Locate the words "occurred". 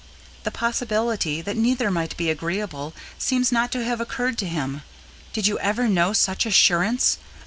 4.01-4.35